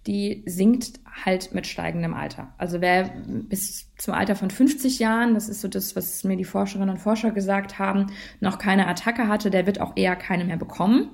die 0.08 0.44
sinkt 0.48 1.00
halt 1.26 1.54
mit 1.54 1.68
steigendem 1.68 2.14
Alter. 2.14 2.54
Also 2.58 2.82
wer 2.82 3.12
bis 3.28 3.92
zum 3.98 4.14
Alter 4.14 4.36
von 4.36 4.50
50 4.50 5.00
Jahren, 5.00 5.34
das 5.34 5.48
ist 5.48 5.62
so 5.62 5.68
das, 5.68 5.96
was 5.96 6.24
mir 6.24 6.38
die 6.38 6.44
Forscherinnen 6.46 6.90
und 6.90 6.98
Forscher 6.98 7.32
gesagt 7.32 7.78
haben, 7.78 8.08
noch 8.40 8.58
keine 8.58 8.88
Attacke 8.88 9.28
hatte, 9.28 9.52
der 9.52 9.68
wird 9.68 9.80
auch 9.80 9.96
eher 9.96 10.16
keine 10.16 10.46
mehr 10.46 10.58
bekommen. 10.58 11.10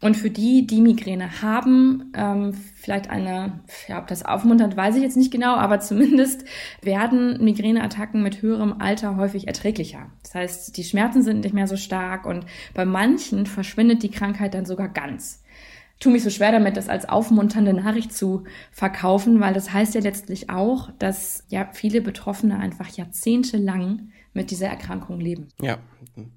Und 0.00 0.16
für 0.16 0.30
die, 0.30 0.66
die 0.66 0.82
Migräne 0.82 1.40
haben, 1.40 2.12
ähm, 2.14 2.52
vielleicht 2.74 3.08
eine, 3.08 3.60
ja, 3.88 3.98
ob 3.98 4.06
das 4.06 4.24
aufmunternd, 4.24 4.76
weiß 4.76 4.96
ich 4.96 5.02
jetzt 5.02 5.16
nicht 5.16 5.30
genau, 5.30 5.54
aber 5.54 5.80
zumindest 5.80 6.44
werden 6.82 7.42
Migräneattacken 7.42 8.22
mit 8.22 8.42
höherem 8.42 8.80
Alter 8.80 9.16
häufig 9.16 9.46
erträglicher. 9.46 10.10
Das 10.22 10.34
heißt, 10.34 10.76
die 10.76 10.84
Schmerzen 10.84 11.22
sind 11.22 11.40
nicht 11.40 11.54
mehr 11.54 11.66
so 11.66 11.76
stark 11.76 12.26
und 12.26 12.44
bei 12.74 12.84
manchen 12.84 13.46
verschwindet 13.46 14.02
die 14.02 14.10
Krankheit 14.10 14.54
dann 14.54 14.66
sogar 14.66 14.88
ganz 14.88 15.42
tue 16.04 16.12
mich 16.12 16.22
so 16.22 16.30
schwer 16.30 16.52
damit, 16.52 16.76
das 16.76 16.90
als 16.90 17.08
aufmunternde 17.08 17.72
Nachricht 17.72 18.12
zu 18.12 18.44
verkaufen, 18.70 19.40
weil 19.40 19.54
das 19.54 19.72
heißt 19.72 19.94
ja 19.94 20.02
letztlich 20.02 20.50
auch, 20.50 20.90
dass 20.98 21.44
ja 21.48 21.70
viele 21.72 22.02
Betroffene 22.02 22.58
einfach 22.58 22.88
jahrzehntelang 22.88 24.12
mit 24.34 24.50
dieser 24.50 24.66
Erkrankung 24.66 25.18
leben. 25.18 25.48
Ja, 25.62 25.78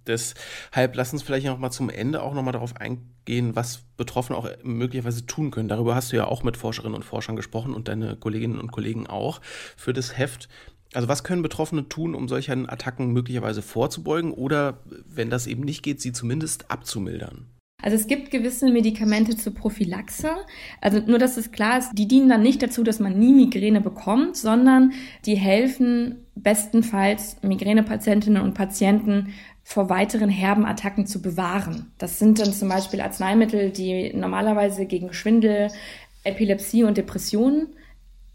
deshalb 0.05 0.95
lass 0.95 1.12
uns 1.12 1.21
vielleicht 1.21 1.45
noch 1.45 1.57
mal 1.57 1.71
zum 1.71 1.89
Ende 1.89 2.21
auch 2.21 2.33
noch 2.33 2.43
mal 2.43 2.53
darauf 2.53 2.77
eingehen, 2.77 3.57
was 3.57 3.81
Betroffene 3.97 4.38
auch 4.38 4.47
möglicherweise 4.63 5.25
tun 5.25 5.51
können. 5.51 5.67
Darüber 5.67 5.95
hast 5.95 6.13
du 6.13 6.15
ja 6.15 6.25
auch 6.25 6.43
mit 6.43 6.55
Forscherinnen 6.55 6.95
und 6.95 7.03
Forschern 7.03 7.36
gesprochen 7.36 7.74
und 7.74 7.89
deine 7.89 8.15
Kolleginnen 8.15 8.59
und 8.59 8.71
Kollegen 8.71 9.05
auch 9.05 9.41
für 9.75 9.91
das 9.91 10.17
Heft. 10.17 10.47
Also 10.93 11.09
was 11.09 11.25
können 11.25 11.41
Betroffene 11.41 11.89
tun, 11.89 12.15
um 12.15 12.29
solchen 12.29 12.69
Attacken 12.69 13.12
möglicherweise 13.12 13.62
vorzubeugen 13.62 14.31
oder, 14.31 14.79
wenn 15.05 15.29
das 15.29 15.45
eben 15.45 15.63
nicht 15.63 15.83
geht, 15.83 16.00
sie 16.00 16.13
zumindest 16.13 16.71
abzumildern? 16.71 17.47
Also 17.81 17.96
es 17.96 18.07
gibt 18.07 18.31
gewisse 18.31 18.72
Medikamente 18.72 19.38
zur 19.38 19.53
Prophylaxe. 19.53 20.31
Also 20.81 21.00
nur, 21.00 21.19
dass 21.19 21.38
es 21.38 21.51
klar 21.51 21.77
ist, 21.77 21.91
die 21.93 22.07
dienen 22.07 22.27
dann 22.27 22.41
nicht 22.41 22.62
dazu, 22.63 22.84
dass 22.84 23.00
man 23.00 23.19
nie 23.19 23.34
Migräne 23.34 23.81
bekommt, 23.81 24.36
sondern 24.36 24.93
die 25.25 25.36
helfen 25.36 26.25
bestenfalls 26.34 27.38
Migränepatientinnen 27.43 28.41
und 28.41 28.55
Patienten 28.55 29.34
vor 29.63 29.89
weiteren 29.89 30.29
herben 30.29 30.65
Attacken 30.65 31.05
zu 31.05 31.22
bewahren. 31.22 31.91
Das 32.00 32.17
sind 32.17 32.39
dann 32.39 32.51
zum 32.51 32.69
Beispiel 32.69 33.01
Arzneimittel, 33.01 33.69
die 33.69 34.12
normalerweise 34.13 34.86
gegen 34.86 35.13
Schwindel, 35.13 35.67
Epilepsie 36.24 36.84
und 36.84 36.98
Depressionen 36.98 37.67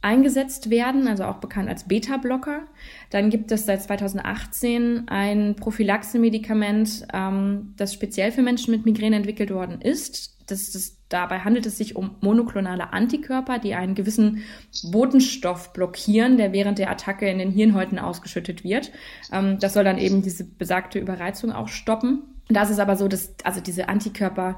eingesetzt 0.02 0.68
werden, 0.68 1.06
also 1.06 1.24
auch 1.24 1.36
bekannt 1.36 1.68
als 1.68 1.84
Beta-Blocker. 1.84 2.62
Dann 3.10 3.30
gibt 3.30 3.52
es 3.52 3.66
seit 3.66 3.82
2018 3.82 5.08
ein 5.08 5.56
Prophylaxe-Medikament, 5.56 7.06
ähm, 7.14 7.74
das 7.76 7.94
speziell 7.94 8.32
für 8.32 8.42
Menschen 8.42 8.72
mit 8.72 8.84
Migräne 8.84 9.16
entwickelt 9.16 9.52
worden 9.52 9.80
ist. 9.80 10.36
Das, 10.48 10.72
das, 10.72 10.98
dabei 11.08 11.38
handelt 11.38 11.66
es 11.66 11.78
sich 11.78 11.94
um 11.94 12.16
monoklonale 12.20 12.92
Antikörper, 12.92 13.60
die 13.60 13.74
einen 13.74 13.94
gewissen 13.94 14.42
Botenstoff 14.90 15.72
blockieren, 15.72 16.36
der 16.36 16.52
während 16.52 16.78
der 16.78 16.90
Attacke 16.90 17.28
in 17.28 17.38
den 17.38 17.52
Hirnhäuten 17.52 18.00
ausgeschüttet 18.00 18.64
wird. 18.64 18.90
Ähm, 19.32 19.58
das 19.60 19.72
soll 19.72 19.84
dann 19.84 19.98
eben 19.98 20.22
diese 20.22 20.44
besagte 20.44 20.98
Überreizung 20.98 21.52
auch 21.52 21.68
stoppen. 21.68 22.24
Das 22.48 22.70
ist 22.70 22.80
aber 22.80 22.96
so, 22.96 23.06
dass 23.06 23.34
also 23.44 23.60
diese 23.60 23.88
Antikörper 23.88 24.56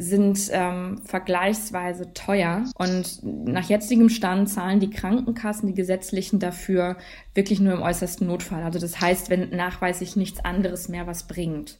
sind 0.00 0.48
ähm, 0.50 1.02
vergleichsweise 1.04 2.14
teuer. 2.14 2.64
Und 2.74 3.20
nach 3.22 3.68
jetzigem 3.68 4.08
Stand 4.08 4.48
zahlen 4.48 4.80
die 4.80 4.88
Krankenkassen, 4.88 5.68
die 5.68 5.74
gesetzlichen, 5.74 6.38
dafür 6.38 6.96
wirklich 7.34 7.60
nur 7.60 7.74
im 7.74 7.82
äußersten 7.82 8.26
Notfall. 8.26 8.62
Also 8.62 8.78
das 8.78 8.98
heißt, 8.98 9.28
wenn 9.28 9.50
nachweislich 9.50 10.16
nichts 10.16 10.42
anderes 10.42 10.88
mehr 10.88 11.06
was 11.06 11.26
bringt. 11.26 11.78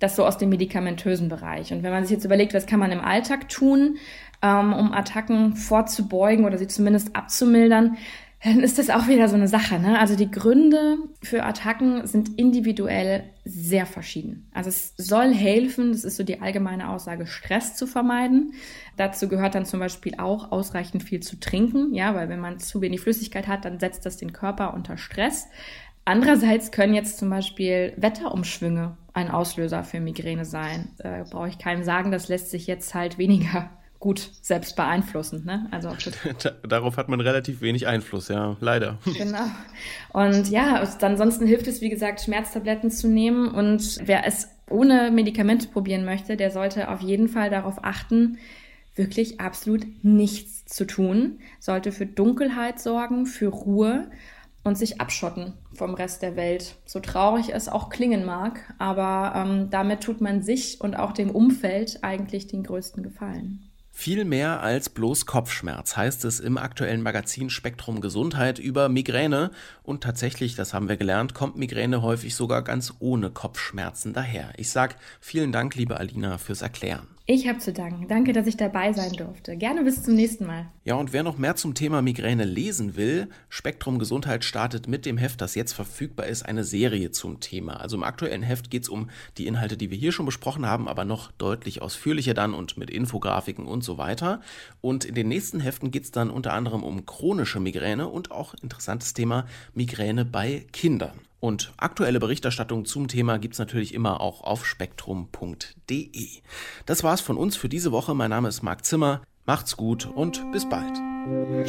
Das 0.00 0.16
so 0.16 0.26
aus 0.26 0.36
dem 0.36 0.50
medikamentösen 0.50 1.30
Bereich. 1.30 1.72
Und 1.72 1.82
wenn 1.82 1.92
man 1.92 2.04
sich 2.04 2.12
jetzt 2.12 2.26
überlegt, 2.26 2.52
was 2.52 2.66
kann 2.66 2.78
man 2.78 2.92
im 2.92 3.00
Alltag 3.00 3.48
tun, 3.48 3.96
ähm, 4.42 4.74
um 4.74 4.92
Attacken 4.92 5.56
vorzubeugen 5.56 6.44
oder 6.44 6.58
sie 6.58 6.66
zumindest 6.66 7.16
abzumildern, 7.16 7.96
dann 8.42 8.60
ist 8.60 8.78
das 8.78 8.90
auch 8.90 9.08
wieder 9.08 9.28
so 9.28 9.34
eine 9.34 9.48
Sache. 9.48 9.78
Ne? 9.78 9.98
Also 9.98 10.14
die 10.14 10.30
Gründe 10.30 10.98
für 11.22 11.42
Attacken 11.44 12.06
sind 12.06 12.38
individuell 12.38 13.24
sehr 13.44 13.86
verschieden. 13.86 14.50
Also 14.52 14.68
es 14.68 14.94
soll 14.96 15.32
helfen, 15.32 15.92
das 15.92 16.04
ist 16.04 16.16
so 16.16 16.22
die 16.22 16.42
allgemeine 16.42 16.90
Aussage, 16.90 17.26
Stress 17.26 17.76
zu 17.76 17.86
vermeiden. 17.86 18.52
Dazu 18.96 19.28
gehört 19.28 19.54
dann 19.54 19.64
zum 19.64 19.80
Beispiel 19.80 20.14
auch 20.18 20.52
ausreichend 20.52 21.02
viel 21.02 21.20
zu 21.20 21.40
trinken, 21.40 21.94
ja, 21.94 22.14
weil 22.14 22.28
wenn 22.28 22.40
man 22.40 22.58
zu 22.58 22.80
wenig 22.80 23.00
Flüssigkeit 23.00 23.46
hat, 23.46 23.64
dann 23.64 23.80
setzt 23.80 24.04
das 24.04 24.16
den 24.16 24.32
Körper 24.32 24.74
unter 24.74 24.98
Stress. 24.98 25.48
Andererseits 26.04 26.70
können 26.70 26.94
jetzt 26.94 27.18
zum 27.18 27.30
Beispiel 27.30 27.94
Wetterumschwünge 27.96 28.96
ein 29.12 29.30
Auslöser 29.30 29.82
für 29.82 29.98
Migräne 29.98 30.44
sein. 30.44 30.90
Da 30.98 31.24
brauche 31.28 31.48
ich 31.48 31.58
keinem 31.58 31.82
sagen, 31.82 32.12
das 32.12 32.28
lässt 32.28 32.50
sich 32.50 32.66
jetzt 32.66 32.94
halt 32.94 33.18
weniger 33.18 33.70
gut 33.98 34.30
selbst 34.42 34.76
beeinflussen. 34.76 35.44
Ne? 35.44 35.66
Also 35.70 35.90
Darauf 36.68 36.96
hat 36.96 37.08
man 37.08 37.20
relativ 37.20 37.60
wenig 37.60 37.86
Einfluss, 37.86 38.28
ja, 38.28 38.56
leider. 38.60 38.98
Genau. 39.04 39.46
Und 40.12 40.48
ja, 40.50 40.82
ansonsten 41.00 41.46
hilft 41.46 41.66
es, 41.66 41.80
wie 41.80 41.88
gesagt, 41.88 42.20
Schmerztabletten 42.20 42.90
zu 42.90 43.08
nehmen. 43.08 43.48
Und 43.48 43.98
wer 44.04 44.26
es 44.26 44.48
ohne 44.68 45.10
Medikamente 45.10 45.68
probieren 45.68 46.04
möchte, 46.04 46.36
der 46.36 46.50
sollte 46.50 46.88
auf 46.90 47.00
jeden 47.00 47.28
Fall 47.28 47.50
darauf 47.50 47.84
achten, 47.84 48.38
wirklich 48.94 49.40
absolut 49.40 49.86
nichts 50.02 50.64
zu 50.64 50.86
tun, 50.86 51.38
sollte 51.60 51.92
für 51.92 52.06
Dunkelheit 52.06 52.80
sorgen, 52.80 53.26
für 53.26 53.48
Ruhe 53.48 54.10
und 54.64 54.76
sich 54.76 55.00
abschotten 55.00 55.52
vom 55.74 55.94
Rest 55.94 56.22
der 56.22 56.34
Welt. 56.34 56.76
So 56.86 56.98
traurig 56.98 57.54
es 57.54 57.68
auch 57.68 57.88
klingen 57.88 58.24
mag, 58.24 58.74
aber 58.78 59.32
ähm, 59.36 59.70
damit 59.70 60.02
tut 60.02 60.20
man 60.20 60.42
sich 60.42 60.80
und 60.80 60.96
auch 60.96 61.12
dem 61.12 61.30
Umfeld 61.30 62.00
eigentlich 62.02 62.48
den 62.48 62.64
größten 62.64 63.02
Gefallen. 63.02 63.70
Viel 63.98 64.26
mehr 64.26 64.60
als 64.60 64.90
bloß 64.90 65.24
Kopfschmerz 65.24 65.96
heißt 65.96 66.26
es 66.26 66.38
im 66.38 66.58
aktuellen 66.58 67.00
Magazin 67.00 67.48
Spektrum 67.48 68.02
Gesundheit 68.02 68.58
über 68.58 68.90
Migräne. 68.90 69.50
Und 69.82 70.02
tatsächlich, 70.02 70.54
das 70.54 70.74
haben 70.74 70.90
wir 70.90 70.98
gelernt, 70.98 71.32
kommt 71.32 71.56
Migräne 71.56 72.02
häufig 72.02 72.34
sogar 72.34 72.60
ganz 72.60 72.92
ohne 72.98 73.30
Kopfschmerzen 73.30 74.12
daher. 74.12 74.52
Ich 74.58 74.68
sag 74.68 74.96
vielen 75.18 75.50
Dank, 75.50 75.76
liebe 75.76 75.96
Alina, 75.96 76.36
fürs 76.36 76.60
Erklären. 76.60 77.15
Ich 77.28 77.48
habe 77.48 77.58
zu 77.58 77.72
danken. 77.72 78.06
Danke, 78.06 78.32
dass 78.32 78.46
ich 78.46 78.56
dabei 78.56 78.92
sein 78.92 79.12
durfte. 79.14 79.56
Gerne 79.56 79.82
bis 79.82 80.04
zum 80.04 80.14
nächsten 80.14 80.46
Mal. 80.46 80.70
Ja, 80.84 80.94
und 80.94 81.12
wer 81.12 81.24
noch 81.24 81.38
mehr 81.38 81.56
zum 81.56 81.74
Thema 81.74 82.00
Migräne 82.00 82.44
lesen 82.44 82.94
will, 82.94 83.28
Spektrum 83.48 83.98
Gesundheit 83.98 84.44
startet 84.44 84.86
mit 84.86 85.04
dem 85.04 85.18
Heft, 85.18 85.40
das 85.40 85.56
jetzt 85.56 85.72
verfügbar 85.72 86.26
ist, 86.28 86.46
eine 86.46 86.62
Serie 86.62 87.10
zum 87.10 87.40
Thema. 87.40 87.80
Also 87.80 87.96
im 87.96 88.04
aktuellen 88.04 88.44
Heft 88.44 88.70
geht 88.70 88.84
es 88.84 88.88
um 88.88 89.10
die 89.38 89.48
Inhalte, 89.48 89.76
die 89.76 89.90
wir 89.90 89.98
hier 89.98 90.12
schon 90.12 90.24
besprochen 90.24 90.66
haben, 90.66 90.86
aber 90.86 91.04
noch 91.04 91.32
deutlich 91.32 91.82
ausführlicher 91.82 92.34
dann 92.34 92.54
und 92.54 92.76
mit 92.76 92.90
Infografiken 92.90 93.66
und 93.66 93.82
so 93.82 93.98
weiter. 93.98 94.40
Und 94.80 95.04
in 95.04 95.16
den 95.16 95.26
nächsten 95.26 95.58
Heften 95.58 95.90
geht 95.90 96.04
es 96.04 96.12
dann 96.12 96.30
unter 96.30 96.52
anderem 96.52 96.84
um 96.84 97.06
chronische 97.06 97.58
Migräne 97.58 98.06
und 98.06 98.30
auch 98.30 98.54
interessantes 98.62 99.14
Thema 99.14 99.46
Migräne 99.74 100.24
bei 100.24 100.64
Kindern. 100.70 101.18
Und 101.46 101.72
aktuelle 101.76 102.18
Berichterstattung 102.18 102.86
zum 102.86 103.06
Thema 103.06 103.38
gibt 103.38 103.54
es 103.54 103.60
natürlich 103.60 103.94
immer 103.94 104.20
auch 104.20 104.40
auf 104.40 104.66
spektrum.de. 104.66 106.28
Das 106.86 107.04
war's 107.04 107.20
von 107.20 107.36
uns 107.36 107.54
für 107.54 107.68
diese 107.68 107.92
Woche. 107.92 108.16
Mein 108.16 108.30
Name 108.30 108.48
ist 108.48 108.64
Marc 108.64 108.84
Zimmer. 108.84 109.22
Macht's 109.44 109.76
gut 109.76 110.06
und 110.12 110.42
bis 110.50 110.68
bald. 110.68 110.98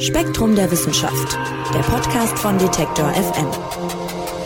Spektrum 0.02 0.56
der 0.56 0.72
Wissenschaft, 0.72 1.38
der 1.72 1.82
Podcast 1.82 2.36
von 2.40 2.58
Detektor 2.58 3.08
FM. 3.12 4.37